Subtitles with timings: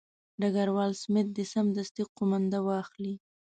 [0.41, 3.15] ډګروال سمیت دې سمدستي قومانده واخلي.